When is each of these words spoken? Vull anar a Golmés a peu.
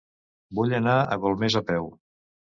Vull 0.59 0.73
anar 0.77 0.95
a 1.01 1.19
Golmés 1.27 1.59
a 1.61 1.65
peu. 1.69 1.93